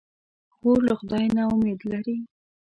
[0.55, 2.17] خور له خدای نه امید لري.